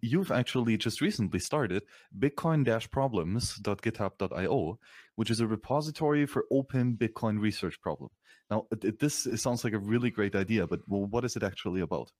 [0.00, 1.82] you've actually just recently started
[2.18, 4.78] bitcoin-problems.github.io,
[5.16, 8.10] which is a repository for open Bitcoin research problem.
[8.50, 12.10] Now, this sounds like a really great idea, but what is it actually about?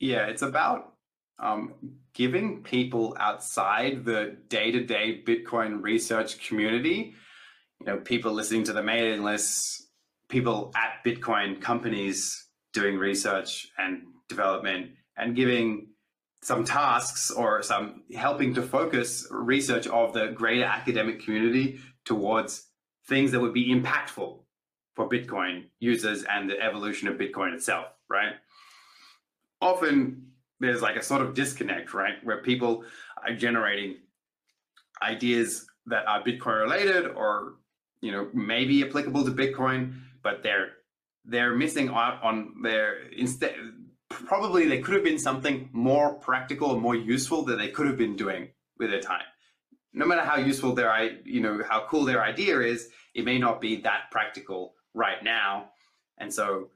[0.00, 0.94] Yeah, it's about
[1.38, 1.74] um,
[2.14, 7.14] giving people outside the day-to-day Bitcoin research community,
[7.80, 9.86] you know, people listening to the mailing lists,
[10.28, 15.88] people at Bitcoin companies doing research and development, and giving
[16.42, 22.68] some tasks or some helping to focus research of the greater academic community towards
[23.06, 24.38] things that would be impactful
[24.94, 28.34] for Bitcoin users and the evolution of Bitcoin itself, right?
[29.60, 30.26] Often
[30.60, 32.14] there's like a sort of disconnect, right?
[32.22, 32.84] Where people
[33.26, 33.96] are generating
[35.02, 37.54] ideas that are Bitcoin related or,
[38.00, 40.72] you know, maybe applicable to Bitcoin, but they're
[41.26, 43.54] they're missing out on their instead
[44.20, 47.96] probably they could have been something more practical and more useful that they could have
[47.96, 48.48] been doing
[48.78, 49.24] with their time.
[49.92, 53.60] No matter how useful their you know how cool their idea is, it may not
[53.60, 55.70] be that practical right now.
[56.18, 56.70] And so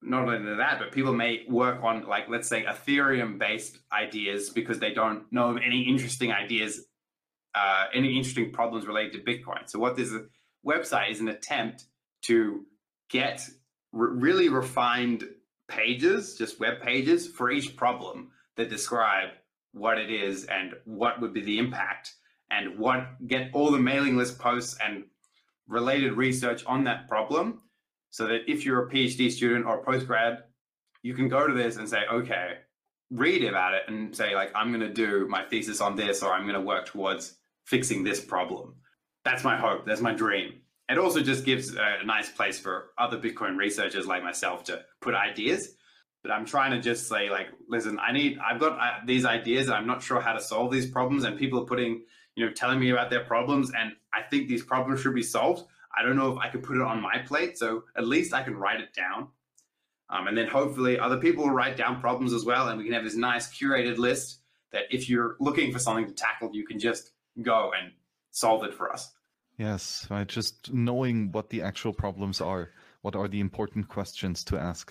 [0.00, 4.78] not only that, but people may work on like let's say Ethereum based ideas because
[4.78, 6.86] they don't know of any interesting ideas,
[7.54, 9.68] uh, any interesting problems related to Bitcoin.
[9.68, 10.12] So what this
[10.66, 11.84] website is an attempt
[12.22, 12.64] to
[13.10, 13.46] get
[13.92, 15.24] really refined
[15.68, 19.30] pages, just web pages for each problem that describe
[19.72, 22.14] what it is and what would be the impact
[22.50, 25.04] and what get all the mailing list posts and
[25.68, 27.60] related research on that problem
[28.10, 30.38] so that if you're a PhD student or a postgrad,
[31.02, 32.54] you can go to this and say, okay,
[33.10, 36.32] read about it and say, like, I'm going to do my thesis on this or
[36.32, 38.74] I'm going to work towards fixing this problem.
[39.24, 39.86] That's my hope.
[39.86, 40.54] That's my dream.
[40.88, 45.14] It also just gives a nice place for other Bitcoin researchers like myself to put
[45.14, 45.74] ideas.
[46.22, 49.68] But I'm trying to just say, like, listen, I need, I've got uh, these ideas
[49.68, 51.24] I'm not sure how to solve these problems.
[51.24, 53.70] And people are putting, you know, telling me about their problems.
[53.78, 55.64] And I think these problems should be solved.
[55.96, 57.58] I don't know if I could put it on my plate.
[57.58, 59.28] So at least I can write it down.
[60.10, 62.68] Um, and then hopefully other people will write down problems as well.
[62.68, 64.40] And we can have this nice curated list
[64.72, 67.10] that if you're looking for something to tackle, you can just
[67.42, 67.92] go and
[68.30, 69.12] solve it for us.
[69.58, 70.26] Yes, right.
[70.26, 72.70] Just knowing what the actual problems are,
[73.02, 74.86] what are the important questions to ask.